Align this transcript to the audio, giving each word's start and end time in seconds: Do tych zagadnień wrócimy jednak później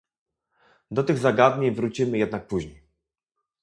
Do 0.91 1.03
tych 1.03 1.17
zagadnień 1.17 1.75
wrócimy 1.75 2.17
jednak 2.17 2.47
później 2.47 2.83